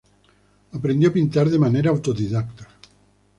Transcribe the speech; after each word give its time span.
Aprendió 0.79 1.09
a 1.09 1.13
pintar 1.17 1.47
de 1.51 1.59
manera 1.65 1.91
autodidacta. 1.91 2.67